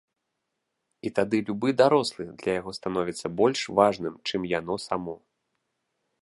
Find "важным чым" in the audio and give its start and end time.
3.81-4.41